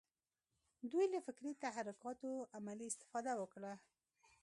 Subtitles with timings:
[0.91, 3.73] دوی له فکري تحرکاتو عملي استفاده وکړه.